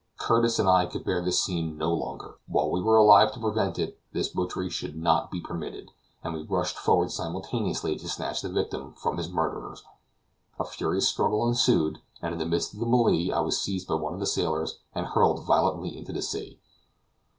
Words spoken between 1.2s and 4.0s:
this scene no longer; while we were alive to prevent it,